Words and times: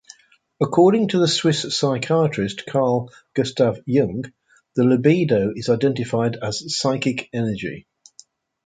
According 0.59 1.09
to 1.09 1.27
Swiss 1.27 1.77
psychiatrist 1.77 2.63
Carl 2.67 3.11
Gustav 3.35 3.77
Jung, 3.85 4.23
the 4.75 4.83
libido 4.83 5.53
is 5.55 5.69
identified 5.69 6.37
as 6.41 6.75
psychic 6.75 7.29
energy. 7.33 7.85